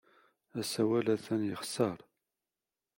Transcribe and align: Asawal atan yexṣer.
Asawal 0.61 1.05
atan 1.15 1.41
yexṣer. 1.49 1.97